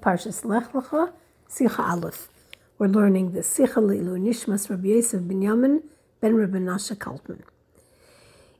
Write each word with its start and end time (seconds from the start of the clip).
Parshas 0.00 0.44
Lech 0.44 0.74
Aleph. 1.78 2.28
We're 2.78 2.88
learning 2.88 3.30
the 3.30 3.40
Sicha 3.40 3.74
Leilu 3.74 4.18
Nishmas 4.18 4.68
Rabbi 4.68 4.88
Yosef 4.88 5.20
Binyamin 5.22 5.84
ben 6.20 6.34
Rabbi 6.34 6.58
Nasha 6.58 6.96
Kaltman. 6.96 7.42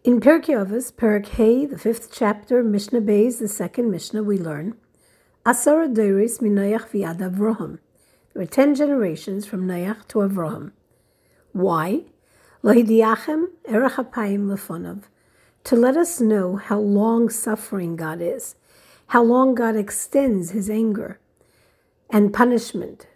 In 0.05 0.21
Pirkei 0.21 0.65
Avos, 0.65 0.97
Perak 0.97 1.27
Hey, 1.27 1.67
the 1.67 1.77
fifth 1.77 2.11
chapter, 2.13 2.63
Mishnah 2.63 3.01
Beis, 3.01 3.41
the 3.41 3.49
second 3.49 3.91
Mishnah, 3.91 4.23
we 4.23 4.39
learn 4.39 4.77
Asara 5.45 5.93
Deiris 5.93 6.39
Minayach 6.39 6.91
Viad 6.91 7.19
Avraham. 7.19 7.81
There 8.33 8.43
were 8.43 8.47
ten 8.47 8.77
generations 8.77 9.45
from 9.45 9.67
Nayach 9.67 10.07
to 10.07 10.21
Avraham. 10.21 10.71
Why? 11.51 12.03
Lohidiachem 12.63 13.47
Erech 13.65 13.95
Apayim 13.95 14.47
Lefonav. 14.47 15.03
To 15.65 15.75
let 15.75 15.97
us 15.97 16.21
know 16.21 16.55
how 16.55 16.79
long 16.79 17.29
suffering 17.29 17.97
God 17.97 18.23
is 18.23 18.55
how 19.09 19.23
long 19.23 19.55
God 19.55 19.77
extends 19.77 20.51
his 20.51 20.69
anger 20.69 21.19
and 22.11 22.33
punishment. 22.33 23.07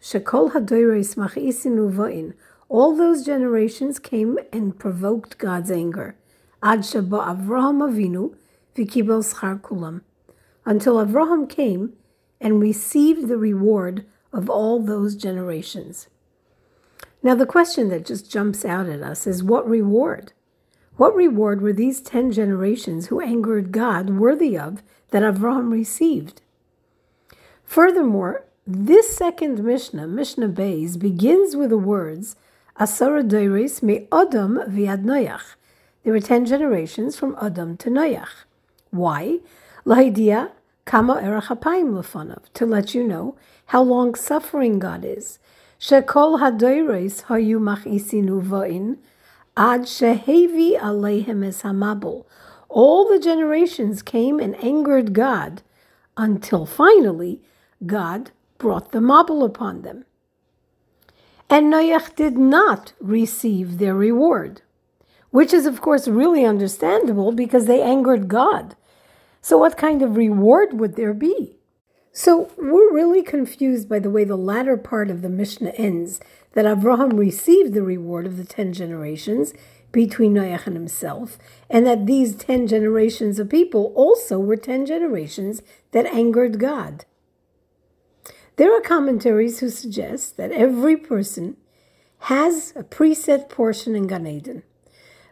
Machisin. 1.17 2.35
All 2.69 2.97
those 2.97 3.25
generations 3.25 3.99
came 3.99 4.39
and 4.53 4.79
provoked 4.79 5.39
God's 5.39 5.71
anger. 5.71 6.17
Ad 6.63 6.81
shaba 6.81 7.27
Avraham 7.27 7.81
Avinu 7.83 8.35
kulam. 8.77 10.03
Until 10.65 10.95
Avraham 10.97 11.49
came 11.49 11.95
and 12.41 12.61
received 12.61 13.29
the 13.29 13.39
reward 13.39 14.05
of 14.33 14.49
all 14.49 14.81
those 14.81 15.17
generations. 15.17 16.09
Now, 17.23 17.35
the 17.35 17.47
question 17.47 17.89
that 17.89 18.07
just 18.07 18.31
jumps 18.31 18.65
out 18.65 18.89
at 18.89 19.03
us 19.03 19.27
is 19.27 19.43
what 19.43 19.69
reward? 19.69 20.33
What 20.97 21.15
reward 21.15 21.61
were 21.61 21.73
these 21.73 22.01
ten 22.01 22.31
generations 22.31 23.07
who 23.07 23.21
angered 23.21 23.73
God 23.73 24.11
worthy 24.11 24.57
of 24.57 24.83
that 25.11 25.23
Avraham 25.23 25.71
received? 25.73 26.41
Furthermore, 27.65 28.45
this 28.67 29.17
second 29.17 29.65
Mishnah, 29.65 30.07
Mishnah 30.07 30.49
Beis, 30.49 30.99
begins 30.99 31.57
with 31.57 31.71
the 31.71 31.79
words 31.79 32.37
Asara 32.79 33.29
Deiris 33.29 33.83
me 33.83 34.07
Adam 34.13 34.59
viad 34.69 35.05
Noach. 35.05 35.55
There 36.03 36.13
were 36.13 36.21
ten 36.21 36.47
generations 36.47 37.17
from 37.17 37.37
Adam 37.41 37.77
to 37.79 37.91
Noach. 37.91 38.45
Why? 38.91 39.41
Lahidia 39.85 40.53
kama 40.85 41.17
erachapayim 41.17 41.93
lefonav, 41.93 42.45
to 42.55 42.67
let 42.67 42.95
you 42.95 43.05
know 43.07 43.37
how 43.67 43.83
long 43.83 44.15
suffering 44.15 44.79
God 44.79 45.05
is. 45.05 45.39
Shekol 45.79 46.41
hadoiris 46.41 47.25
hayu 47.25 47.59
machisinu 47.59 48.43
va'in, 48.43 48.99
Ad 49.57 49.83
shehevi 49.83 50.79
alehem 50.79 51.47
es 51.47 51.63
hamabul. 51.63 52.25
All 52.71 53.09
the 53.09 53.19
generations 53.19 54.01
came 54.01 54.39
and 54.39 54.55
angered 54.65 55.13
God 55.13 55.63
until 56.17 56.65
finally 56.65 57.43
God 57.85 58.31
brought 58.59 58.93
the 58.93 59.01
mabul 59.01 59.45
upon 59.45 59.83
them. 59.83 60.05
And 61.49 61.73
Noach 61.73 62.15
did 62.15 62.39
not 62.39 62.93
receive 63.01 63.79
their 63.79 63.95
reward, 63.95 64.63
which 65.31 65.53
is, 65.53 65.67
of 65.67 65.81
course, 65.81 66.07
really 66.07 66.45
understandable 66.45 67.33
because 67.33 67.67
they 67.67 67.83
angered 67.83 68.29
God. 68.29 68.77
So, 69.43 69.59
what 69.59 69.77
kind 69.77 70.01
of 70.01 70.17
reward 70.17 70.79
would 70.79 70.95
there 70.95 71.15
be? 71.15 71.57
So, 72.13 72.53
we're 72.57 72.95
really 72.95 73.25
confused 73.25 73.89
by 73.89 73.99
the 73.99 74.11
way 74.11 74.23
the 74.23 74.37
latter 74.37 74.77
part 74.77 75.11
of 75.11 75.23
the 75.23 75.29
Mishnah 75.29 75.71
ends 75.71 76.21
that 76.53 76.67
Abraham 76.67 77.11
received 77.17 77.75
the 77.75 77.83
reward 77.83 78.27
of 78.27 78.37
the 78.37 78.45
ten 78.45 78.73
generations 78.73 79.53
between 79.93 80.35
Noach 80.35 80.67
and 80.67 80.77
himself, 80.77 81.39
and 81.69 81.87
that 81.87 82.07
these 82.07 82.37
ten 82.37 82.67
generations 82.67 83.39
of 83.39 83.49
people 83.49 83.93
also 83.97 84.39
were 84.39 84.57
ten 84.57 84.87
generations 84.87 85.63
that 85.93 86.07
angered 86.07 86.59
God. 86.59 87.05
There 88.57 88.77
are 88.77 88.81
commentaries 88.81 89.61
who 89.61 89.71
suggest 89.71 90.37
that 90.37 90.53
every 90.53 90.97
person 90.97 91.57
has 92.25 92.73
a 92.77 92.85
preset 92.85 93.49
portion 93.49 93.97
in 93.97 94.07
Gan 94.07 94.27
Eden. 94.27 94.63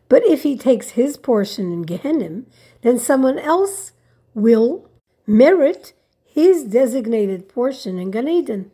But 0.09 0.25
if 0.25 0.43
he 0.43 0.57
takes 0.57 0.91
his 0.91 1.19
portion 1.19 1.71
in 1.71 1.83
Gehenna, 1.83 2.45
then 2.81 2.99
someone 2.99 3.39
else 3.39 3.93
will 4.33 4.89
merit 5.27 5.93
his 6.25 6.65
designated 6.65 7.49
portion 7.49 7.99
in 7.99 8.11
Gan 8.11 8.27
Eden. 8.27 8.71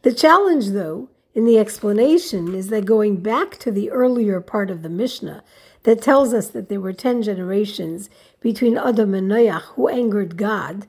The 0.00 0.14
challenge, 0.14 0.70
though, 0.70 1.10
in 1.34 1.44
the 1.44 1.58
explanation 1.58 2.54
is 2.54 2.68
that 2.68 2.84
going 2.84 3.16
back 3.16 3.58
to 3.58 3.70
the 3.70 3.90
earlier 3.90 4.40
part 4.40 4.70
of 4.70 4.82
the 4.82 4.88
Mishnah 4.88 5.42
that 5.84 6.02
tells 6.02 6.32
us 6.32 6.48
that 6.48 6.68
there 6.68 6.80
were 6.80 6.92
10 6.92 7.22
generations 7.22 8.10
between 8.40 8.78
Adam 8.78 9.14
and 9.14 9.30
Noach 9.30 9.62
who 9.74 9.88
angered 9.88 10.36
God, 10.36 10.86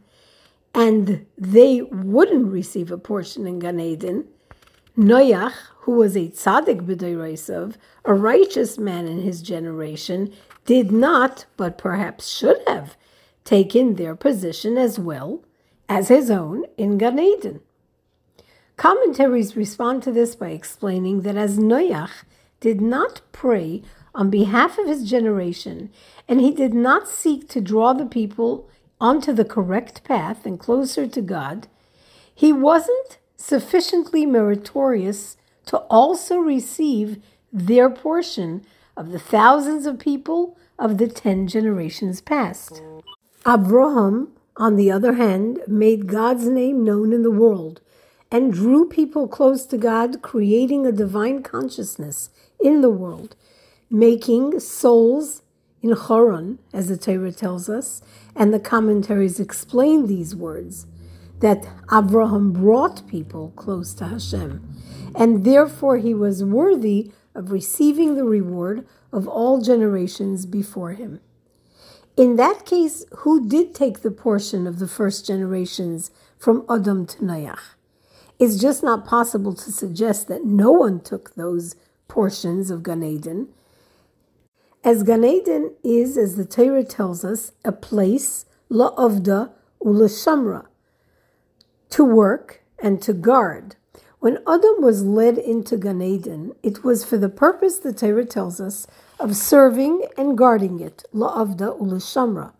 and 0.73 1.25
they 1.37 1.81
wouldn't 1.81 2.51
receive 2.51 2.91
a 2.91 2.97
portion 2.97 3.47
in 3.47 3.59
Gan 3.59 3.79
Eden, 3.79 4.25
Noach, 4.97 5.53
who 5.79 5.93
was 5.93 6.15
a 6.15 6.27
tzaddik 6.27 6.85
b'deiresav, 6.85 7.75
a 8.05 8.13
righteous 8.13 8.77
man 8.77 9.07
in 9.07 9.21
his 9.21 9.41
generation, 9.41 10.33
did 10.65 10.91
not, 10.91 11.45
but 11.57 11.77
perhaps 11.77 12.27
should 12.27 12.61
have, 12.67 12.95
taken 13.43 13.95
their 13.95 14.15
position 14.15 14.77
as 14.77 14.97
well 14.97 15.43
as 15.89 16.07
his 16.07 16.29
own 16.29 16.63
in 16.77 16.97
Gan 16.97 17.19
Eden. 17.19 17.61
Commentaries 18.83 19.55
respond 19.55 20.03
to 20.03 20.11
this 20.11 20.35
by 20.35 20.49
explaining 20.49 21.21
that 21.21 21.37
as 21.37 21.57
Noach 21.57 22.25
did 22.59 22.81
not 22.81 23.21
pray 23.31 23.81
on 24.13 24.29
behalf 24.29 24.77
of 24.77 24.87
his 24.87 25.09
generation, 25.09 25.89
and 26.27 26.41
he 26.41 26.51
did 26.51 26.73
not 26.73 27.07
seek 27.07 27.47
to 27.47 27.61
draw 27.61 27.93
the 27.93 28.05
people 28.05 28.69
onto 28.99 29.31
the 29.31 29.45
correct 29.45 30.03
path 30.03 30.45
and 30.45 30.59
closer 30.59 31.07
to 31.07 31.21
God, 31.21 31.67
he 32.35 32.51
wasn't 32.51 33.19
sufficiently 33.37 34.25
meritorious 34.25 35.37
to 35.67 35.77
also 35.89 36.39
receive 36.39 37.23
their 37.53 37.89
portion 37.89 38.65
of 38.97 39.13
the 39.13 39.17
thousands 39.17 39.85
of 39.85 39.97
people 39.97 40.57
of 40.77 40.97
the 40.97 41.07
ten 41.07 41.47
generations 41.47 42.19
past. 42.19 42.83
Abraham, 43.47 44.33
on 44.57 44.75
the 44.75 44.91
other 44.91 45.13
hand, 45.13 45.61
made 45.69 46.07
God's 46.07 46.49
name 46.49 46.83
known 46.83 47.13
in 47.13 47.23
the 47.23 47.31
world 47.31 47.79
and 48.33 48.51
drew 48.51 48.89
people 48.89 49.27
close 49.27 49.63
to 49.67 49.77
God, 49.77 50.23
creating 50.23 50.87
a 50.87 50.91
divine 50.91 51.43
consciousness 51.43 52.31
in 52.59 52.81
the 52.81 52.89
world, 52.89 53.35
making 53.91 54.59
souls 54.59 55.43
in 55.83 55.91
Choron, 55.91 56.57
as 56.73 56.87
the 56.87 56.97
Torah 56.97 57.31
tells 57.31 57.69
us, 57.69 58.01
and 58.35 58.51
the 58.51 58.59
commentaries 58.59 59.39
explain 59.39 60.07
these 60.07 60.35
words 60.35 60.87
that 61.41 61.67
Abraham 61.91 62.51
brought 62.51 63.07
people 63.07 63.53
close 63.55 63.93
to 63.95 64.07
Hashem, 64.07 64.67
and 65.13 65.45
therefore 65.45 65.97
he 65.97 66.15
was 66.15 66.43
worthy 66.43 67.11
of 67.35 67.51
receiving 67.51 68.15
the 68.15 68.23
reward 68.23 68.87
of 69.11 69.27
all 69.27 69.61
generations 69.61 70.47
before 70.47 70.93
him. 70.93 71.19
In 72.17 72.37
that 72.37 72.65
case, 72.65 73.05
who 73.17 73.47
did 73.47 73.75
take 73.75 74.01
the 74.01 74.09
portion 74.09 74.65
of 74.65 74.79
the 74.79 74.87
first 74.87 75.27
generations 75.27 76.09
from 76.39 76.65
Adam 76.67 77.05
to 77.05 77.17
Noach? 77.19 77.59
It's 78.39 78.59
just 78.59 78.83
not 78.83 79.05
possible 79.05 79.53
to 79.53 79.71
suggest 79.71 80.27
that 80.27 80.45
no 80.45 80.71
one 80.71 80.99
took 80.99 81.35
those 81.35 81.75
portions 82.07 82.69
of 82.71 82.83
Gan 82.83 83.03
Eden. 83.03 83.49
As 84.83 85.03
Gan 85.03 85.23
Eden 85.23 85.75
is, 85.83 86.17
as 86.17 86.35
the 86.35 86.45
Torah 86.45 86.83
tells 86.83 87.23
us, 87.23 87.53
a 87.63 87.71
place, 87.71 88.45
la'avda 88.69 89.51
u'lashamra, 89.81 90.65
to 91.91 92.03
work 92.03 92.63
and 92.79 93.01
to 93.01 93.13
guard. 93.13 93.75
When 94.19 94.39
Adam 94.47 94.81
was 94.81 95.03
led 95.03 95.37
into 95.37 95.77
Gan 95.77 96.01
Eden, 96.01 96.53
it 96.63 96.83
was 96.83 97.05
for 97.05 97.17
the 97.17 97.29
purpose, 97.29 97.77
the 97.77 97.93
Torah 97.93 98.25
tells 98.25 98.59
us, 98.59 98.87
of 99.19 99.35
serving 99.35 100.05
and 100.17 100.37
guarding 100.37 100.79
it, 100.79 101.03
la'avda 101.13 101.79
u'lashamra. 101.79 102.51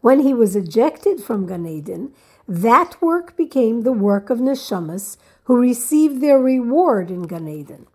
When 0.00 0.20
he 0.20 0.34
was 0.34 0.54
ejected 0.54 1.20
from 1.20 1.46
Gan 1.46 1.66
Eden, 1.66 2.12
that 2.48 3.00
work 3.02 3.36
became 3.36 3.82
the 3.82 3.92
work 3.92 4.30
of 4.30 4.38
neshamas 4.38 5.16
who 5.44 5.56
received 5.56 6.20
their 6.20 6.38
reward 6.38 7.10
in 7.10 7.22
Gan 7.22 7.48
Eden. 7.48 7.86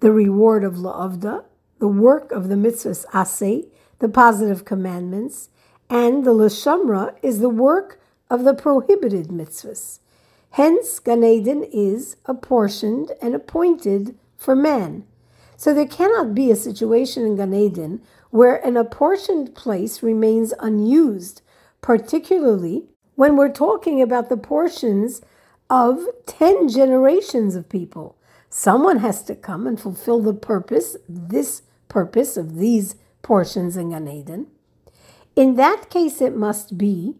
The 0.00 0.12
reward 0.12 0.62
of 0.62 0.74
La'avda, 0.74 1.44
the 1.78 1.88
work 1.88 2.30
of 2.30 2.48
the 2.48 2.54
mitzvahs 2.54 3.06
asay, 3.06 3.66
the 3.98 4.08
positive 4.08 4.64
commandments, 4.64 5.48
and 5.90 6.24
the 6.24 6.32
Lashamra 6.32 7.14
is 7.22 7.40
the 7.40 7.48
work 7.48 8.00
of 8.30 8.44
the 8.44 8.54
prohibited 8.54 9.28
mitzvahs. 9.28 9.98
Hence, 10.50 10.98
Gan 10.98 11.24
Eden 11.24 11.64
is 11.64 12.16
apportioned 12.26 13.12
and 13.20 13.34
appointed 13.34 14.16
for 14.36 14.54
man. 14.54 15.04
So 15.56 15.74
there 15.74 15.86
cannot 15.86 16.34
be 16.34 16.50
a 16.50 16.56
situation 16.56 17.24
in 17.24 17.36
Gan 17.36 17.52
Eden 17.52 18.00
where 18.30 18.64
an 18.64 18.76
apportioned 18.76 19.54
place 19.54 20.02
remains 20.02 20.54
unused, 20.60 21.42
particularly 21.80 22.86
when 23.18 23.34
we're 23.34 23.50
talking 23.50 24.00
about 24.00 24.28
the 24.28 24.36
portions 24.36 25.20
of 25.68 26.06
10 26.26 26.68
generations 26.68 27.56
of 27.56 27.68
people. 27.68 28.16
Someone 28.48 28.98
has 28.98 29.24
to 29.24 29.34
come 29.34 29.66
and 29.66 29.80
fulfill 29.80 30.22
the 30.22 30.32
purpose, 30.32 30.96
this 31.08 31.62
purpose 31.88 32.36
of 32.36 32.58
these 32.58 32.94
portions 33.20 33.76
in 33.76 33.90
Gan 33.90 34.06
Eden. 34.06 34.46
In 35.34 35.56
that 35.56 35.90
case, 35.90 36.20
it 36.20 36.36
must 36.36 36.78
be 36.78 37.16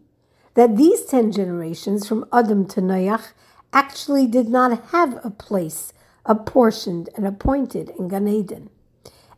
that 0.53 0.77
these 0.77 1.03
ten 1.03 1.33
generations 1.33 2.07
from 2.07 2.25
Adam 2.31 2.65
to 2.67 2.79
Noach 2.79 3.33
actually 3.73 4.25
did 4.25 4.47
not 4.47 4.91
have 4.91 5.19
a 5.21 5.29
place 5.29 5.91
apportioned 6.25 7.09
and 7.17 7.27
appointed 7.27 7.91
in 7.99 8.07
Gan 8.07 8.29
Eden. 8.29 8.69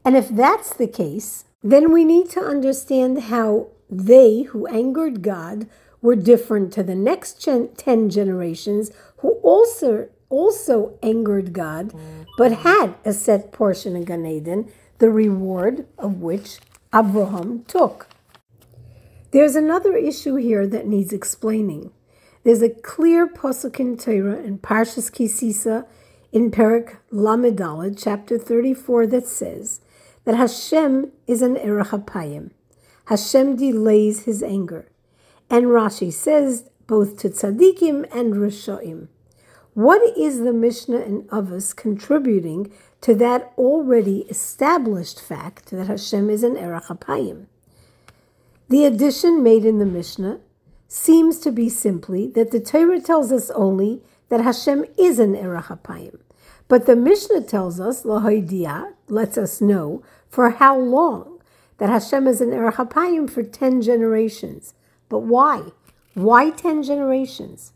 And 0.06 0.16
if 0.16 0.30
that's 0.30 0.76
the 0.76 0.88
case, 0.88 1.46
then 1.64 1.92
we 1.92 2.06
need 2.06 2.30
to 2.30 2.40
understand 2.40 3.24
how 3.34 3.70
they 3.90 4.44
who 4.44 4.68
angered 4.68 5.24
God 5.24 5.68
were 6.02 6.16
different 6.16 6.74
to 6.74 6.84
the 6.84 6.96
next 6.96 7.42
gen- 7.42 7.70
10 7.78 8.10
generations 8.10 8.92
who 9.18 9.34
also 9.44 10.10
also 10.30 10.98
angered 11.04 11.52
God 11.52 11.94
but 12.38 12.52
had 12.52 12.96
a 13.04 13.14
set 13.14 13.52
portion 13.52 13.96
in 13.96 14.06
Gan 14.06 14.26
Eden, 14.26 14.72
the 15.00 15.10
reward 15.10 15.86
of 15.98 16.22
which 16.22 16.60
Abraham 16.96 17.64
took. 17.66 18.08
There's 19.32 19.56
another 19.56 19.96
issue 19.96 20.36
here 20.36 20.66
that 20.68 20.88
needs 20.88 21.14
explaining. 21.14 21.92
There's 22.44 22.62
a 22.62 22.70
clear 22.70 23.28
posuk 23.28 23.80
in 23.80 23.98
Torah 23.98 24.42
in 24.42 24.58
Parshas 24.58 25.12
Ki 25.12 25.28
Sisa 25.28 25.86
in 26.32 26.50
Perak 26.50 26.98
Lamed 27.12 27.58
Daled, 27.58 28.02
chapter 28.02 28.38
34, 28.38 29.08
that 29.08 29.28
says 29.28 29.82
that 30.26 30.36
Hashem 30.36 31.12
is 31.28 31.42
an 31.42 31.56
erachapayim. 31.56 32.52
Hashem 33.06 33.58
delays 33.58 34.24
his 34.24 34.42
anger. 34.42 34.91
And 35.52 35.66
Rashi 35.66 36.14
says 36.14 36.70
both 36.88 37.18
to 37.18 37.30
tzaddikim 37.30 38.08
and 38.16 38.36
rishoim. 38.36 39.10
What 39.74 40.18
is 40.18 40.40
the 40.40 40.54
Mishnah 40.54 41.02
and 41.02 41.24
Avos 41.28 41.76
contributing 41.76 42.72
to 43.02 43.14
that 43.16 43.52
already 43.58 44.20
established 44.30 45.20
fact 45.20 45.72
that 45.72 45.88
Hashem 45.88 46.30
is 46.30 46.44
an 46.44 46.56
erachapayim? 46.56 47.48
The 48.70 48.86
addition 48.86 49.44
made 49.44 49.66
in 49.66 49.80
the 49.80 49.86
Mishnah 49.86 50.40
seems 50.88 51.38
to 51.40 51.52
be 51.52 51.68
simply 51.68 52.28
that 52.28 52.52
the 52.52 52.62
Torah 52.62 53.02
tells 53.02 53.34
us 53.34 53.52
only 53.52 54.02
that 54.30 54.40
Hashem 54.40 54.86
is 54.98 55.20
an 55.20 55.36
erachapayim. 55.36 56.18
But 56.70 56.86
the 56.86 56.96
Mishnah 56.96 57.42
tells 57.42 57.78
us, 57.78 58.04
Lahoidia, 58.04 58.94
lets 59.10 59.38
us 59.38 59.60
know 59.60 60.02
for 60.30 60.52
how 60.52 60.78
long 60.78 61.42
that 61.78 61.90
Hashem 61.90 62.26
is 62.26 62.40
an 62.40 62.52
erachapayim 62.52 63.30
for 63.30 63.44
10 63.44 63.82
generations. 63.82 64.74
But 65.12 65.24
why? 65.24 65.74
Why 66.14 66.52
10 66.52 66.84
generations? 66.84 67.74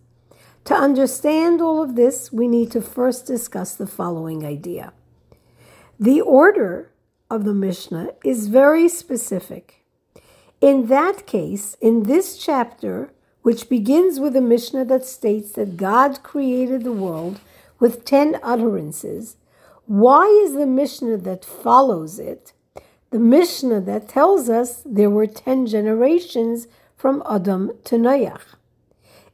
To 0.63 0.73
understand 0.73 1.61
all 1.61 1.83
of 1.83 1.95
this, 1.95 2.31
we 2.31 2.47
need 2.47 2.71
to 2.71 2.81
first 2.81 3.27
discuss 3.27 3.75
the 3.75 3.85
following 3.85 4.45
idea. 4.45 4.93
The 5.99 6.21
order 6.21 6.91
of 7.29 7.43
the 7.43 7.53
Mishnah 7.53 8.11
is 8.23 8.47
very 8.47 8.87
specific. 8.87 9.83
In 10.61 10.87
that 10.87 11.27
case, 11.27 11.75
in 11.81 12.03
this 12.03 12.37
chapter, 12.37 13.11
which 13.41 13.67
begins 13.67 14.17
with 14.17 14.35
a 14.37 14.41
Mishnah 14.41 14.85
that 14.85 15.05
states 15.05 15.51
that 15.51 15.75
God 15.75 16.23
created 16.23 16.85
the 16.85 16.93
world 16.93 17.41
with 17.81 18.05
10 18.05 18.39
utterances, 18.41 19.35
why 19.87 20.25
is 20.45 20.53
the 20.53 20.65
Mishnah 20.65 21.17
that 21.17 21.43
follows 21.43 22.17
it 22.17 22.53
the 23.15 23.19
Mishnah 23.19 23.79
that 23.79 24.09
tells 24.09 24.49
us 24.49 24.83
there 24.85 25.09
were 25.09 25.25
10 25.25 25.67
generations 25.67 26.67
from 27.05 27.21
Adam 27.29 27.71
to 27.83 27.97
Noach? 27.97 28.55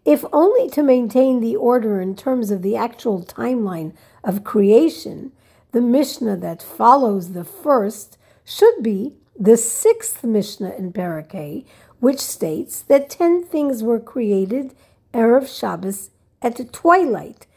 If 0.04 0.26
only 0.34 0.70
to 0.72 0.84
maintain 0.84 1.40
the 1.40 1.56
order 1.56 2.02
in 2.02 2.18
terms 2.18 2.52
of 2.52 2.64
the 2.64 2.76
actual 2.76 3.24
timeline 3.24 3.94
of 4.26 4.44
creation, 4.44 5.32
the 5.72 5.80
Mishnah 5.80 6.36
that 6.36 6.62
follows 6.62 7.32
the 7.32 7.46
first 7.46 8.18
should 8.44 8.84
be 8.84 9.14
the 9.40 9.56
sixth 9.56 10.22
Mishnah 10.22 10.76
in 10.76 10.92
Parakeh, 10.92 11.64
which 12.02 12.20
states 12.20 12.82
that 12.82 13.10
ten 13.10 13.42
things 13.42 13.82
were 13.84 14.02
created 14.02 14.74
Erev 15.14 15.48
Shabbos 15.48 16.10
at 16.42 16.58
the 16.58 16.66
twilight. 16.66 17.48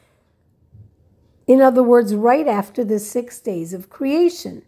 In 1.49 1.61
other 1.61 1.83
words, 1.83 2.15
right 2.15 2.47
after 2.47 2.85
the 2.85 3.01
six 3.01 3.41
days 3.41 3.75
of 3.75 3.91
creation, 3.91 4.63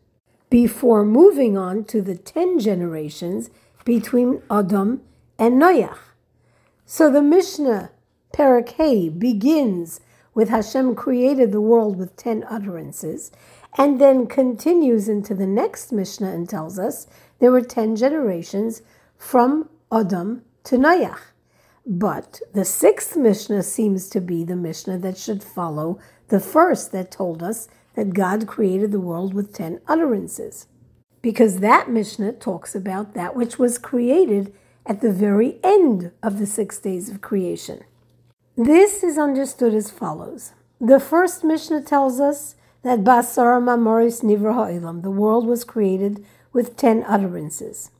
before 0.50 1.04
moving 1.04 1.56
on 1.56 1.84
to 1.84 2.02
the 2.02 2.16
ten 2.16 2.58
generations 2.58 3.48
between 3.84 4.42
Adam 4.50 5.02
and 5.38 5.60
Noach. 5.60 5.98
So 6.84 7.10
the 7.10 7.22
Mishnah, 7.22 7.90
Parakeh, 8.32 9.18
begins 9.18 10.00
with 10.34 10.50
Hashem 10.50 10.94
created 10.94 11.50
the 11.50 11.60
world 11.60 11.96
with 11.96 12.16
ten 12.16 12.44
utterances, 12.48 13.32
and 13.78 14.00
then 14.00 14.26
continues 14.26 15.08
into 15.08 15.34
the 15.34 15.46
next 15.46 15.92
Mishnah 15.92 16.30
and 16.30 16.48
tells 16.48 16.78
us 16.78 17.06
there 17.38 17.50
were 17.50 17.62
ten 17.62 17.96
generations 17.96 18.82
from 19.16 19.68
Adam 19.90 20.42
to 20.64 20.76
Noach. 20.76 21.18
But 21.86 22.40
the 22.52 22.64
sixth 22.64 23.16
Mishnah 23.16 23.62
seems 23.62 24.08
to 24.10 24.20
be 24.20 24.44
the 24.44 24.56
Mishnah 24.56 24.98
that 24.98 25.16
should 25.16 25.42
follow 25.42 25.98
the 26.28 26.40
first 26.40 26.92
that 26.92 27.10
told 27.10 27.42
us 27.42 27.68
that 27.94 28.12
God 28.12 28.46
created 28.46 28.92
the 28.92 29.00
world 29.00 29.32
with 29.32 29.54
ten 29.54 29.80
utterances. 29.86 30.66
Because 31.22 31.60
that 31.60 31.88
Mishnah 31.88 32.34
talks 32.34 32.74
about 32.74 33.14
that 33.14 33.34
which 33.34 33.58
was 33.58 33.78
created 33.78 34.52
at 34.86 35.00
the 35.00 35.12
very 35.12 35.58
end 35.64 36.12
of 36.22 36.38
the 36.38 36.46
six 36.46 36.78
days 36.78 37.08
of 37.08 37.20
creation. 37.20 37.80
This 38.56 39.02
is 39.02 39.18
understood 39.18 39.74
as 39.74 39.90
follows. 39.90 40.52
The 40.80 41.00
first 41.00 41.44
Mishnah 41.44 41.82
tells 41.82 42.20
us 42.20 42.54
that 42.82 43.04
Basar 43.04 43.60
Mamoris 43.60 44.22
Nivra 44.22 45.02
the 45.02 45.10
world 45.10 45.46
was 45.46 45.64
created 45.64 46.24
with 46.52 46.76
ten 46.76 47.04
utterances. 47.06 47.90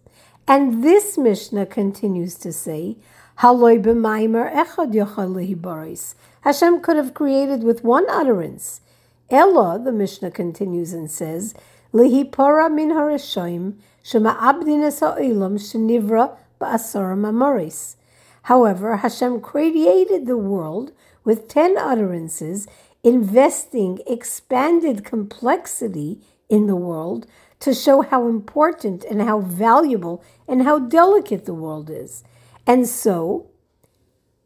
And 0.49 0.85
this 0.85 1.19
Mishnah 1.19 1.67
continues 1.67 2.37
to 2.37 2.53
say, 2.53 2.97
Haloi 3.39 3.83
b'maimer 3.83 4.51
echad 4.55 4.95
yochal 4.95 6.15
Hashem 6.43 6.81
could 6.81 6.97
have 6.97 7.15
created 7.15 7.65
with 7.65 7.83
one 7.83 8.09
utterance. 8.09 8.81
Ella, 9.29 9.81
the 9.83 9.93
Mishnah 9.93 10.31
continues 10.31 10.93
and 10.93 11.11
says, 11.11 11.55
Lihipora 11.93 12.73
min 12.73 12.91
harishoim 12.91 13.75
shema 14.03 14.37
abdines 14.41 15.01
ha'ilam 15.01 15.59
shenivra 15.59 16.37
ba'asara 16.61 17.17
mamoris. 17.17 17.97
However, 18.43 18.97
Hashem 18.99 19.41
created 19.41 20.27
the 20.27 20.37
world 20.37 20.93
with 21.25 21.49
ten 21.49 21.77
utterances, 21.77 22.69
investing 23.03 24.01
expanded 24.07 25.05
complexity 25.05 26.21
in 26.49 26.67
the 26.67 26.77
world 26.77 27.27
to 27.61 27.75
show 27.75 28.03
how 28.03 28.29
important 28.29 29.05
and 29.05 29.23
how 29.23 29.41
valuable 29.41 30.23
and 30.47 30.63
how 30.63 30.79
delicate 30.79 31.45
the 31.45 31.55
world 31.55 31.91
is. 31.91 32.23
And 32.67 32.89
so, 32.89 33.51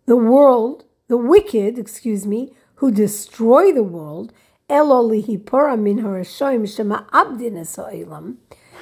the 0.06 0.16
world, 0.16 0.84
the 1.08 1.16
wicked, 1.16 1.78
excuse 1.78 2.26
me, 2.26 2.52
who 2.76 2.90
destroy 2.90 3.72
the 3.72 3.82
world, 3.82 4.32
elolihipora 4.68 5.78
min 5.78 5.98
harashoim 5.98 6.66
shema 6.74 7.02
abdin 7.10 7.58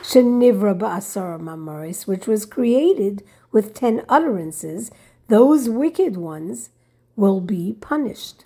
shenivra 0.02 0.78
ba'asara 0.78 1.40
mamoris, 1.40 2.06
which 2.06 2.26
was 2.26 2.46
created 2.46 3.22
with 3.52 3.74
ten 3.74 4.04
utterances, 4.08 4.90
those 5.28 5.68
wicked 5.68 6.16
ones 6.16 6.70
will 7.16 7.40
be 7.40 7.76
punished. 7.80 8.44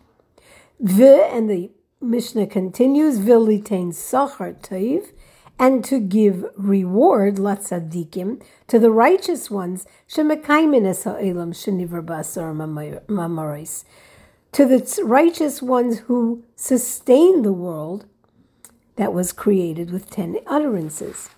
V 0.81 1.05
and 1.05 1.49
the 1.49 1.71
Mishnah 2.01 2.49
continues, 2.49 3.19
Vilitain 3.19 3.93
sachar 3.93 4.61
toiv, 4.61 5.13
and 5.59 5.85
to 5.85 6.01
give 6.01 6.45
reward, 6.57 7.37
latzadikim, 7.37 8.43
to 8.67 8.79
the 8.81 8.91
righteous 8.91 9.51
ones, 9.51 9.87
shemekaimin 10.09 10.85
es 10.85 11.05
ha'elam 11.05 11.53
sheniver 11.53 12.03
mamoris, 13.07 13.85
to 14.51 14.65
the 14.67 15.03
righteous 15.05 15.63
ones 15.63 16.01
who 16.01 16.43
sustain 16.57 17.43
the 17.43 17.53
world 17.53 18.07
that 18.97 19.13
was 19.13 19.33
created 19.33 19.91
with 19.91 20.11
ten 20.11 20.39
utterances. 20.47 21.31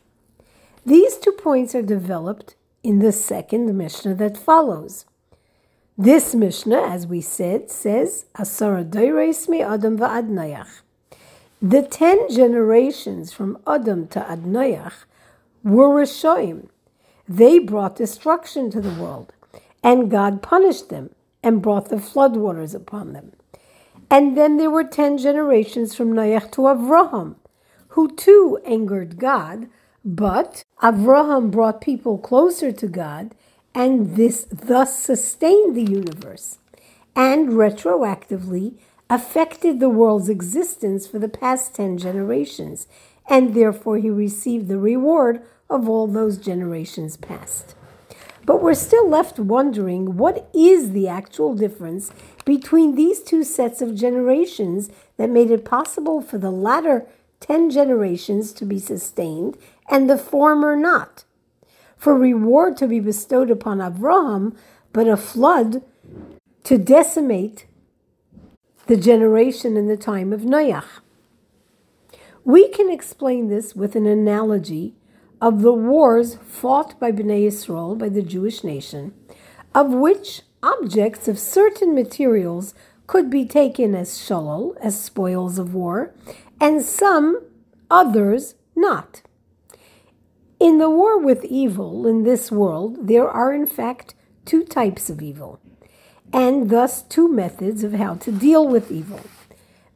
These 0.86 1.16
two 1.16 1.32
points 1.32 1.74
are 1.74 1.82
developed 1.82 2.56
in 2.82 2.98
the 2.98 3.12
second 3.12 3.76
Mishnah 3.76 4.14
that 4.16 4.36
follows. 4.36 5.06
This 5.96 6.34
Mishnah, 6.34 6.82
as 6.82 7.06
we 7.06 7.22
said, 7.22 7.70
says, 7.70 8.26
Asara 8.34 8.84
me 9.48 9.62
Adam 9.62 9.98
va'ad 9.98 10.68
The 11.62 11.82
ten 11.82 12.28
generations 12.30 13.32
from 13.32 13.58
Adam 13.66 14.08
to 14.08 14.20
Adnoach 14.20 15.04
were 15.62 15.88
Rishoim. 15.88 16.68
They 17.26 17.58
brought 17.58 17.96
destruction 17.96 18.70
to 18.70 18.82
the 18.82 19.00
world, 19.00 19.32
and 19.82 20.10
God 20.10 20.42
punished 20.42 20.90
them 20.90 21.14
and 21.42 21.62
brought 21.62 21.88
the 21.88 21.96
floodwaters 21.96 22.74
upon 22.74 23.14
them. 23.14 23.32
And 24.10 24.36
then 24.36 24.58
there 24.58 24.70
were 24.70 24.84
ten 24.84 25.16
generations 25.16 25.94
from 25.94 26.12
Noach 26.12 26.50
to 26.52 26.62
Avraham, 26.62 27.36
who 27.88 28.14
too 28.14 28.58
angered 28.66 29.18
God, 29.18 29.68
but 30.04 30.64
Avraham 30.82 31.50
brought 31.50 31.80
people 31.80 32.18
closer 32.18 32.70
to 32.72 32.86
God, 32.86 33.34
and 33.74 34.16
this 34.16 34.46
thus 34.50 34.98
sustained 34.98 35.74
the 35.74 35.90
universe, 35.90 36.58
and 37.16 37.50
retroactively 37.50 38.74
affected 39.08 39.80
the 39.80 39.88
world's 39.88 40.28
existence 40.28 41.06
for 41.06 41.18
the 41.18 41.28
past 41.28 41.74
ten 41.74 41.96
generations, 41.96 42.86
and 43.28 43.54
therefore 43.54 43.96
he 43.98 44.10
received 44.10 44.68
the 44.68 44.78
reward 44.78 45.42
of 45.70 45.88
all 45.88 46.06
those 46.06 46.36
generations 46.36 47.16
past. 47.16 47.74
But 48.44 48.62
we're 48.62 48.74
still 48.74 49.08
left 49.08 49.38
wondering 49.38 50.18
what 50.18 50.50
is 50.54 50.90
the 50.90 51.08
actual 51.08 51.54
difference 51.54 52.10
between 52.44 52.94
these 52.94 53.22
two 53.22 53.42
sets 53.42 53.80
of 53.80 53.94
generations 53.94 54.90
that 55.16 55.30
made 55.30 55.50
it 55.50 55.64
possible 55.64 56.20
for 56.20 56.36
the 56.36 56.50
latter 56.50 57.06
10 57.40 57.70
generations 57.70 58.52
to 58.52 58.64
be 58.64 58.78
sustained 58.78 59.56
and 59.88 60.08
the 60.08 60.18
former 60.18 60.76
not. 60.76 61.24
For 61.96 62.14
reward 62.16 62.76
to 62.78 62.86
be 62.86 63.00
bestowed 63.00 63.50
upon 63.50 63.78
Avraham, 63.78 64.56
but 64.92 65.08
a 65.08 65.16
flood 65.16 65.82
to 66.64 66.78
decimate 66.78 67.66
the 68.86 68.96
generation 68.96 69.76
in 69.76 69.86
the 69.86 69.96
time 69.96 70.32
of 70.32 70.42
Noach. 70.42 71.00
We 72.44 72.68
can 72.68 72.90
explain 72.90 73.48
this 73.48 73.74
with 73.74 73.96
an 73.96 74.06
analogy 74.06 74.94
of 75.40 75.62
the 75.62 75.72
wars 75.72 76.36
fought 76.46 76.98
by 77.00 77.10
Bnei 77.10 77.46
Israel, 77.46 77.96
by 77.96 78.08
the 78.08 78.22
Jewish 78.22 78.62
nation, 78.62 79.14
of 79.74 79.92
which 79.92 80.42
objects 80.62 81.28
of 81.28 81.38
certain 81.38 81.94
materials 81.94 82.74
could 83.06 83.30
be 83.30 83.44
taken 83.44 83.94
as 83.94 84.18
shalol, 84.18 84.76
as 84.80 85.00
spoils 85.00 85.58
of 85.58 85.74
war, 85.74 86.14
and 86.60 86.82
some 86.82 87.42
others 87.90 88.54
not. 88.74 89.22
In 90.60 90.78
the 90.78 90.90
war 90.90 91.18
with 91.18 91.44
evil 91.44 92.06
in 92.06 92.22
this 92.22 92.52
world, 92.52 93.08
there 93.08 93.28
are 93.28 93.52
in 93.52 93.66
fact 93.66 94.14
two 94.44 94.62
types 94.64 95.10
of 95.10 95.20
evil, 95.20 95.58
and 96.32 96.70
thus 96.70 97.02
two 97.02 97.28
methods 97.28 97.82
of 97.82 97.94
how 97.94 98.14
to 98.16 98.32
deal 98.32 98.66
with 98.66 98.90
evil. 98.90 99.20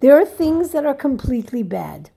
There 0.00 0.16
are 0.20 0.24
things 0.24 0.70
that 0.70 0.84
are 0.84 0.94
completely 0.94 1.62
bad, 1.62 2.10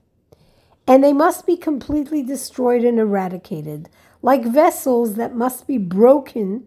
and 0.86 1.02
they 1.02 1.12
must 1.12 1.46
be 1.46 1.56
completely 1.56 2.22
destroyed 2.22 2.84
and 2.84 2.98
eradicated, 2.98 3.88
like 4.22 4.44
vessels 4.44 5.14
that 5.14 5.34
must 5.34 5.66
be 5.66 5.78
broken 5.78 6.66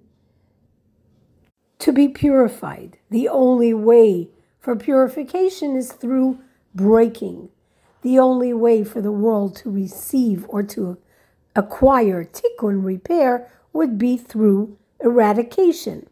to 1.79 1.91
be 1.91 2.07
purified. 2.07 2.97
The 3.09 3.29
only 3.29 3.73
way 3.73 4.29
for 4.59 4.75
purification 4.75 5.75
is 5.75 5.91
through 5.91 6.39
breaking. 6.73 7.49
The 8.01 8.19
only 8.19 8.53
way 8.53 8.83
for 8.83 9.01
the 9.01 9.11
world 9.11 9.55
to 9.57 9.71
receive 9.71 10.45
or 10.49 10.63
to 10.63 10.97
acquire 11.55 12.23
tikkun 12.23 12.83
repair 12.83 13.49
would 13.73 13.97
be 13.97 14.17
through 14.17 14.77
eradication 14.99 16.07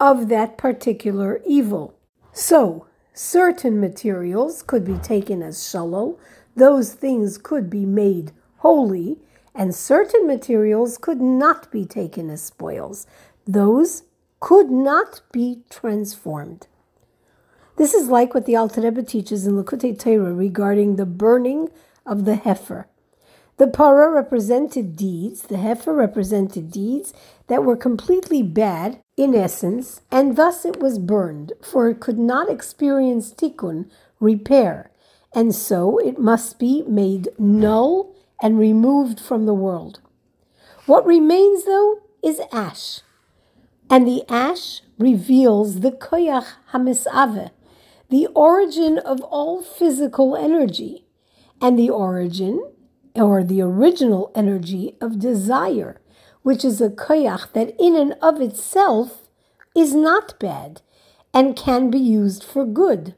of 0.00 0.28
that 0.28 0.58
particular 0.58 1.40
evil. 1.46 1.94
So, 2.32 2.86
certain 3.12 3.80
materials 3.80 4.62
could 4.62 4.84
be 4.84 4.98
taken 4.98 5.42
as 5.42 5.68
shalol, 5.68 6.18
those 6.56 6.94
things 6.94 7.38
could 7.38 7.70
be 7.70 7.86
made 7.86 8.32
holy, 8.58 9.18
and 9.54 9.74
certain 9.74 10.26
materials 10.26 10.98
could 10.98 11.20
not 11.20 11.70
be 11.70 11.84
taken 11.84 12.30
as 12.30 12.42
spoils. 12.42 13.06
Those 13.46 14.02
could 14.40 14.70
not 14.70 15.22
be 15.32 15.62
transformed. 15.70 16.66
This 17.76 17.94
is 17.94 18.08
like 18.08 18.34
what 18.34 18.46
the 18.46 18.56
Alter 18.56 18.82
Rebbe 18.82 19.02
teaches 19.02 19.46
in 19.46 19.54
Likutei 19.54 19.98
Torah 19.98 20.32
regarding 20.32 20.96
the 20.96 21.06
burning 21.06 21.70
of 22.06 22.24
the 22.24 22.36
heifer. 22.36 22.86
The 23.56 23.68
para 23.68 24.10
represented 24.10 24.96
deeds, 24.96 25.42
the 25.42 25.58
heifer 25.58 25.94
represented 25.94 26.72
deeds 26.72 27.14
that 27.46 27.62
were 27.62 27.76
completely 27.76 28.42
bad 28.42 29.00
in 29.16 29.34
essence, 29.34 30.00
and 30.10 30.34
thus 30.36 30.64
it 30.64 30.80
was 30.80 30.98
burned, 30.98 31.52
for 31.62 31.88
it 31.88 32.00
could 32.00 32.18
not 32.18 32.50
experience 32.50 33.32
tikkun, 33.32 33.88
repair, 34.18 34.90
and 35.32 35.54
so 35.54 35.98
it 35.98 36.18
must 36.18 36.58
be 36.58 36.82
made 36.88 37.28
null 37.38 38.16
and 38.42 38.58
removed 38.58 39.20
from 39.20 39.46
the 39.46 39.54
world. 39.54 40.00
What 40.86 41.06
remains, 41.06 41.64
though, 41.64 42.00
is 42.24 42.40
ash, 42.52 43.02
and 43.88 44.06
the 44.06 44.24
ash 44.28 44.82
reveals 44.98 45.80
the 45.80 45.92
koyach 45.92 46.46
hamisave, 46.72 47.50
the 48.10 48.26
origin 48.34 48.98
of 48.98 49.20
all 49.22 49.62
physical 49.62 50.36
energy, 50.36 51.04
and 51.60 51.78
the 51.78 51.90
origin 51.90 52.73
or 53.14 53.44
the 53.44 53.62
original 53.62 54.32
energy 54.34 54.96
of 55.00 55.18
desire, 55.18 56.00
which 56.42 56.64
is 56.64 56.80
a 56.80 56.88
koyach 56.88 57.52
that 57.52 57.74
in 57.78 57.96
and 57.96 58.14
of 58.20 58.40
itself 58.40 59.28
is 59.74 59.94
not 59.94 60.38
bad 60.38 60.80
and 61.32 61.56
can 61.56 61.90
be 61.90 61.98
used 61.98 62.44
for 62.44 62.64
good. 62.64 63.14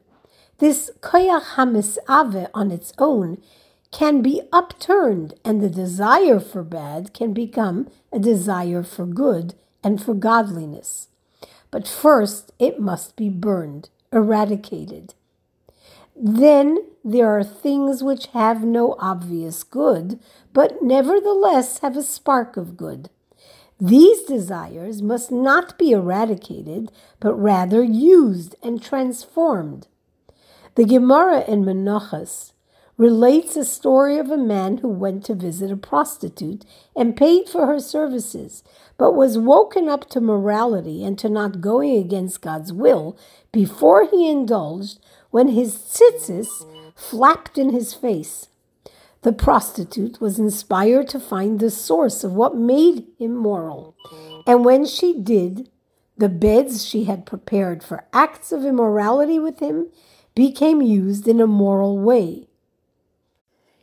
This 0.59 0.89
koyach 1.01 1.55
hamisave 1.55 2.49
on 2.53 2.71
its 2.71 2.93
own 2.97 3.41
can 3.91 4.21
be 4.21 4.41
upturned, 4.51 5.33
and 5.45 5.61
the 5.61 5.69
desire 5.69 6.39
for 6.39 6.63
bad 6.63 7.13
can 7.13 7.33
become 7.33 7.87
a 8.11 8.19
desire 8.19 8.83
for 8.83 9.05
good 9.05 9.53
and 9.83 10.01
for 10.01 10.13
godliness. 10.13 11.07
But 11.71 11.87
first, 11.87 12.51
it 12.59 12.79
must 12.79 13.15
be 13.15 13.29
burned, 13.29 13.89
eradicated. 14.11 15.13
Then 16.19 16.79
there 17.03 17.29
are 17.37 17.43
things 17.43 18.03
which 18.03 18.27
have 18.27 18.63
no 18.63 18.95
obvious 18.97 19.63
good, 19.63 20.19
but 20.51 20.81
nevertheless 20.81 21.79
have 21.79 21.95
a 21.95 22.01
spark 22.01 22.57
of 22.57 22.75
good. 22.75 23.09
These 23.79 24.23
desires 24.23 25.03
must 25.03 25.31
not 25.31 25.77
be 25.77 25.91
eradicated, 25.91 26.91
but 27.19 27.35
rather 27.35 27.83
used 27.83 28.55
and 28.63 28.81
transformed. 28.81 29.87
The 30.73 30.85
Gemara 30.85 31.43
in 31.47 31.63
Menachos 31.63 32.53
relates 32.97 33.55
a 33.55 33.63
story 33.63 34.17
of 34.17 34.31
a 34.31 34.37
man 34.37 34.77
who 34.77 34.89
went 34.89 35.23
to 35.25 35.35
visit 35.35 35.71
a 35.71 35.77
prostitute 35.77 36.65
and 36.95 37.15
paid 37.15 37.47
for 37.47 37.67
her 37.67 37.79
services, 37.79 38.63
but 38.97 39.13
was 39.13 39.37
woken 39.37 39.87
up 39.87 40.09
to 40.09 40.19
morality 40.19 41.03
and 41.05 41.19
to 41.19 41.29
not 41.29 41.61
going 41.61 41.95
against 41.95 42.41
God's 42.41 42.73
will 42.73 43.15
before 43.51 44.07
he 44.07 44.27
indulged 44.27 44.99
when 45.31 45.49
his 45.49 45.75
tzitzis 45.75 46.65
flapped 46.95 47.57
in 47.57 47.71
his 47.71 47.93
face. 47.93 48.47
The 49.21 49.33
prostitute 49.33 50.21
was 50.21 50.39
inspired 50.39 51.09
to 51.09 51.19
find 51.19 51.59
the 51.59 51.71
source 51.71 52.23
of 52.23 52.33
what 52.33 52.55
made 52.55 53.05
him 53.17 53.35
moral, 53.35 53.95
and 54.45 54.63
when 54.63 54.85
she 54.85 55.19
did, 55.19 55.69
the 56.17 56.29
beds 56.29 56.85
she 56.85 57.03
had 57.03 57.25
prepared 57.25 57.83
for 57.83 58.07
acts 58.13 58.51
of 58.51 58.65
immorality 58.65 59.37
with 59.37 59.59
him 59.59 59.87
became 60.33 60.81
used 60.81 61.27
in 61.27 61.41
a 61.41 61.47
moral 61.47 61.97
way. 61.99 62.47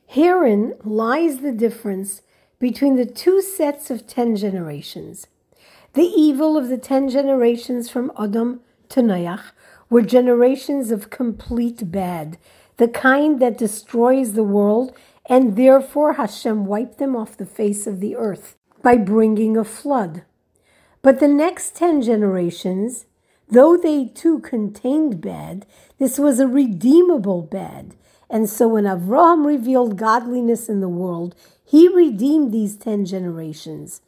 Herein 0.06 0.74
lies 0.84 1.40
the 1.40 1.52
difference 1.52 2.22
between 2.58 2.96
the 2.96 3.06
two 3.06 3.42
sets 3.42 3.90
of 3.90 4.06
ten 4.06 4.36
generations. 4.36 5.26
The 5.94 6.06
evil 6.06 6.56
of 6.56 6.68
the 6.68 6.78
ten 6.78 7.08
generations 7.08 7.90
from 7.90 8.12
Adam 8.18 8.60
to 8.90 9.00
Noach 9.00 9.52
were 9.94 10.02
generations 10.02 10.90
of 10.90 11.08
complete 11.08 11.92
bad, 11.92 12.36
the 12.78 12.88
kind 12.88 13.38
that 13.38 13.56
destroys 13.56 14.32
the 14.32 14.42
world, 14.42 14.92
and 15.26 15.54
therefore 15.54 16.14
Hashem 16.14 16.66
wiped 16.66 16.98
them 16.98 17.14
off 17.14 17.36
the 17.36 17.46
face 17.46 17.86
of 17.86 18.00
the 18.00 18.16
earth 18.16 18.56
by 18.82 18.96
bringing 18.96 19.56
a 19.56 19.62
flood. 19.62 20.24
But 21.00 21.20
the 21.20 21.28
next 21.28 21.76
ten 21.76 22.02
generations, 22.02 23.06
though 23.48 23.76
they 23.76 24.06
too 24.06 24.40
contained 24.40 25.20
bad, 25.20 25.64
this 26.00 26.18
was 26.18 26.40
a 26.40 26.48
redeemable 26.48 27.42
bad. 27.42 27.94
And 28.28 28.50
so 28.50 28.66
when 28.66 28.86
Avraham 28.86 29.46
revealed 29.46 29.96
godliness 29.96 30.68
in 30.68 30.80
the 30.80 30.88
world, 30.88 31.36
he 31.64 31.86
redeemed 31.86 32.50
these 32.50 32.76
ten 32.76 33.06
generations 33.06 34.00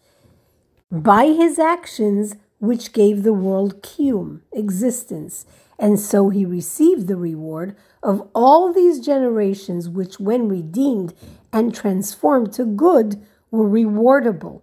by 0.91 1.27
his 1.27 1.61
actions, 1.61 2.35
which 2.59 2.93
gave 2.93 3.23
the 3.23 3.33
world 3.33 3.85
kiyum, 3.85 4.41
existence. 4.51 5.47
And 5.79 6.01
so 6.01 6.31
he 6.31 6.45
received 6.45 7.07
the 7.07 7.17
reward 7.17 7.77
of 8.03 8.29
all 8.35 8.73
these 8.73 9.05
generations, 9.05 9.89
which, 9.89 10.19
when 10.19 10.49
redeemed 10.49 11.13
and 11.53 11.75
transformed 11.75 12.53
to 12.55 12.65
good, 12.65 13.23
were 13.51 13.69
rewardable. 13.69 14.63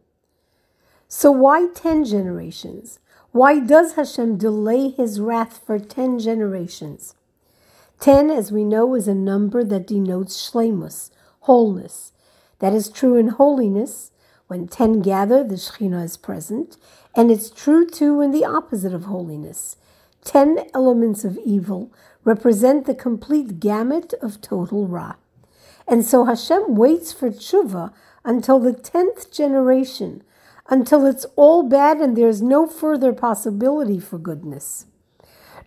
So, 1.07 1.31
why 1.31 1.67
10 1.67 2.05
generations? 2.05 2.99
Why 3.31 3.59
does 3.59 3.93
Hashem 3.93 4.37
delay 4.37 4.89
his 4.89 5.19
wrath 5.19 5.61
for 5.65 5.77
10 5.77 6.19
generations? 6.19 7.15
10, 7.99 8.29
as 8.29 8.51
we 8.51 8.63
know, 8.63 8.95
is 8.95 9.07
a 9.07 9.15
number 9.15 9.63
that 9.63 9.87
denotes 9.87 10.49
shlemus, 10.49 11.09
wholeness. 11.41 12.13
That 12.59 12.73
is 12.73 12.89
true 12.89 13.15
in 13.15 13.29
holiness. 13.29 14.11
When 14.47 14.67
10 14.67 15.01
gather, 15.01 15.43
the 15.43 15.55
Shekhinah 15.55 16.03
is 16.03 16.17
present. 16.17 16.77
And 17.15 17.31
it's 17.31 17.49
true 17.49 17.87
too 17.87 18.21
in 18.21 18.31
the 18.31 18.45
opposite 18.45 18.93
of 18.93 19.05
holiness. 19.05 19.77
Ten 20.23 20.59
elements 20.73 21.25
of 21.25 21.37
evil 21.45 21.91
represent 22.23 22.85
the 22.85 22.95
complete 22.95 23.59
gamut 23.59 24.13
of 24.21 24.41
total 24.41 24.87
Ra. 24.87 25.15
And 25.87 26.05
so 26.05 26.25
Hashem 26.25 26.75
waits 26.75 27.11
for 27.11 27.29
tshuva 27.29 27.91
until 28.23 28.59
the 28.59 28.73
tenth 28.73 29.31
generation, 29.31 30.23
until 30.69 31.05
it's 31.05 31.25
all 31.35 31.63
bad 31.63 31.97
and 31.97 32.15
there's 32.15 32.41
no 32.41 32.67
further 32.67 33.11
possibility 33.11 33.99
for 33.99 34.17
goodness. 34.17 34.85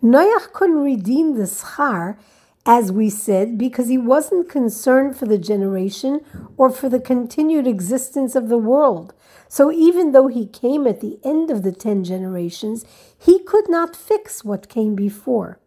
Noach 0.03 0.53
couldn't 0.53 0.79
redeem 0.79 1.37
the 1.37 1.45
schar, 1.45 2.17
as 2.65 2.91
we 2.91 3.11
said, 3.11 3.59
because 3.59 3.89
he 3.89 3.99
wasn't 3.99 4.49
concerned 4.49 5.17
for 5.17 5.27
the 5.27 5.39
generation 5.39 6.21
or 6.57 6.71
for 6.71 6.89
the 6.89 7.01
continued 7.01 7.67
existence 7.67 8.35
of 8.35 8.49
the 8.49 8.59
world. 8.59 9.13
So 9.49 9.71
even 9.71 10.13
though 10.13 10.29
he 10.29 10.47
came 10.47 10.87
at 10.87 11.01
the 11.01 11.19
end 11.25 11.51
of 11.51 11.63
the 11.63 11.73
ten 11.73 12.05
generations, 12.05 12.85
he 13.19 13.39
could 13.39 13.69
not 13.69 13.97
fix 13.97 14.45
what 14.45 14.69
came 14.69 14.95
before. 14.95 15.59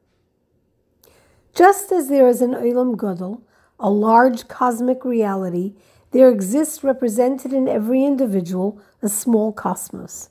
Just 1.54 1.92
as 1.92 2.10
there 2.10 2.28
is 2.28 2.42
an 2.42 2.54
Olam 2.54 2.98
Gadol, 2.98 3.42
a 3.80 3.90
large 3.90 4.48
cosmic 4.48 5.04
reality, 5.06 5.74
there 6.12 6.30
exists 6.30 6.84
represented 6.84 7.54
in 7.54 7.68
every 7.68 8.04
individual 8.04 8.82
a 9.02 9.10
small 9.10 9.52
cosmos. 9.52 10.30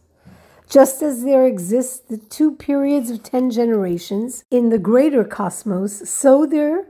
Just 0.68 1.02
as 1.02 1.24
there 1.24 1.46
exists 1.46 1.98
the 1.98 2.18
two 2.18 2.52
periods 2.52 3.10
of 3.10 3.22
ten 3.22 3.50
generations 3.50 4.44
in 4.50 4.68
the 4.68 4.78
greater 4.78 5.24
cosmos, 5.24 6.08
so 6.08 6.44
there 6.44 6.88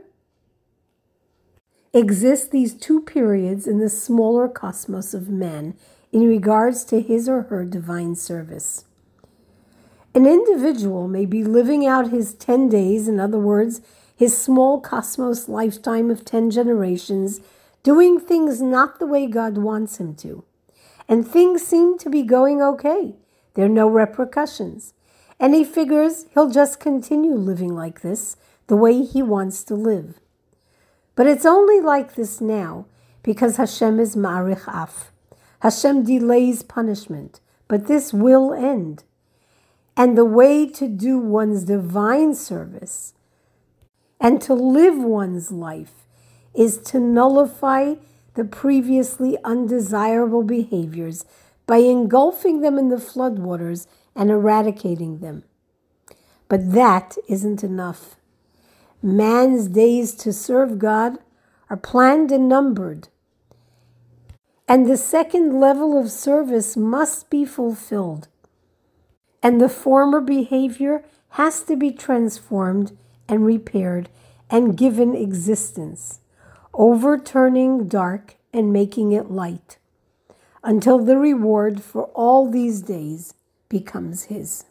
exist 1.93 2.51
these 2.51 2.73
two 2.73 3.01
periods 3.01 3.65
in 3.65 3.79
the 3.79 3.89
smaller 3.89 4.47
cosmos 4.47 5.13
of 5.13 5.29
man 5.29 5.75
in 6.11 6.27
regards 6.27 6.83
to 6.85 7.01
his 7.01 7.29
or 7.29 7.43
her 7.43 7.65
divine 7.65 8.15
service. 8.15 8.85
An 10.15 10.25
individual 10.25 11.07
may 11.07 11.25
be 11.25 11.43
living 11.43 11.85
out 11.85 12.09
his 12.09 12.33
10 12.33 12.69
days, 12.69 13.07
in 13.07 13.19
other 13.19 13.37
words, 13.37 13.81
his 14.15 14.37
small 14.37 14.81
cosmos 14.81 15.47
lifetime 15.47 16.09
of 16.09 16.25
10 16.25 16.51
generations, 16.51 17.39
doing 17.83 18.19
things 18.19 18.61
not 18.61 18.99
the 18.99 19.05
way 19.05 19.27
God 19.27 19.57
wants 19.57 19.97
him 19.97 20.15
to. 20.15 20.43
And 21.07 21.27
things 21.27 21.65
seem 21.65 21.97
to 21.99 22.09
be 22.09 22.23
going 22.23 22.61
okay. 22.61 23.15
There 23.53 23.65
are 23.65 23.69
no 23.69 23.87
repercussions. 23.87 24.93
And 25.39 25.53
he 25.53 25.63
figures 25.63 26.25
he'll 26.33 26.49
just 26.49 26.79
continue 26.79 27.35
living 27.35 27.73
like 27.73 28.01
this, 28.01 28.35
the 28.67 28.75
way 28.75 29.03
he 29.03 29.23
wants 29.23 29.63
to 29.65 29.75
live. 29.75 30.19
But 31.15 31.27
it's 31.27 31.45
only 31.45 31.79
like 31.79 32.15
this 32.15 32.41
now 32.41 32.85
because 33.23 33.57
Hashem 33.57 33.99
is 33.99 34.15
Ma'arich 34.15 34.67
Af. 34.67 35.11
Hashem 35.59 36.03
delays 36.03 36.63
punishment, 36.63 37.39
but 37.67 37.87
this 37.87 38.13
will 38.13 38.53
end. 38.53 39.03
And 39.97 40.17
the 40.17 40.25
way 40.25 40.65
to 40.69 40.87
do 40.87 41.19
one's 41.19 41.65
divine 41.65 42.33
service 42.33 43.13
and 44.19 44.41
to 44.41 44.53
live 44.53 44.97
one's 44.97 45.51
life 45.51 46.05
is 46.53 46.77
to 46.77 46.99
nullify 46.99 47.95
the 48.35 48.45
previously 48.45 49.37
undesirable 49.43 50.43
behaviors 50.43 51.25
by 51.65 51.77
engulfing 51.77 52.61
them 52.61 52.77
in 52.77 52.89
the 52.89 52.95
floodwaters 52.95 53.87
and 54.15 54.29
eradicating 54.29 55.19
them. 55.19 55.43
But 56.47 56.71
that 56.73 57.17
isn't 57.27 57.63
enough. 57.63 58.15
Man's 59.01 59.67
days 59.67 60.13
to 60.15 60.33
serve 60.33 60.79
God 60.79 61.19
are 61.69 61.77
planned 61.77 62.31
and 62.31 62.49
numbered. 62.49 63.09
And 64.69 64.85
the 64.85 64.97
second 64.97 65.59
level 65.59 65.97
of 65.97 66.11
service 66.11 66.77
must 66.77 67.31
be 67.31 67.43
fulfilled. 67.43 68.27
And 69.41 69.59
the 69.59 69.67
former 69.67 70.21
behavior 70.21 71.03
has 71.29 71.63
to 71.63 71.75
be 71.75 71.91
transformed 71.91 72.95
and 73.27 73.43
repaired 73.43 74.09
and 74.47 74.77
given 74.77 75.15
existence, 75.15 76.19
overturning 76.71 77.87
dark 77.87 78.35
and 78.53 78.71
making 78.71 79.11
it 79.11 79.31
light, 79.31 79.79
until 80.63 80.99
the 80.99 81.17
reward 81.17 81.81
for 81.81 82.03
all 82.13 82.47
these 82.47 82.83
days 82.83 83.33
becomes 83.69 84.25
his. 84.25 84.65